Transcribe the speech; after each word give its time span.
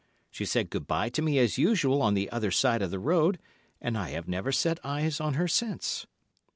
She 0.31 0.45
said 0.45 0.71
good 0.71 0.87
bye 0.87 1.09
to 1.09 1.21
me 1.21 1.37
as 1.37 1.59
usual 1.59 2.01
on 2.01 2.15
the 2.15 2.27
other 2.31 2.49
side 2.49 2.81
of 2.81 2.89
the 2.89 2.97
road, 2.97 3.37
and 3.79 3.95
I 3.95 4.09
have 4.09 4.27
never 4.27 4.51
set 4.51 4.79
eyes 4.83 5.21
on 5.21 5.35
her 5.35 5.47
since." 5.47 6.07